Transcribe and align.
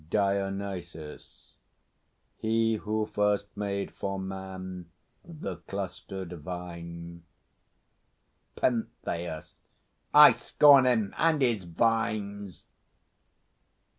DIONYSUS. 0.09 1.53
He 2.35 2.77
who 2.77 3.05
first 3.05 3.55
made 3.55 3.91
for 3.91 4.17
man 4.17 4.89
the 5.23 5.57
clustered 5.57 6.33
vine. 6.41 7.21
PENTHEUS. 8.55 9.57
I 10.11 10.31
scorn 10.31 10.87
him 10.87 11.13
and 11.19 11.43
his 11.43 11.65
vines! 11.65 12.65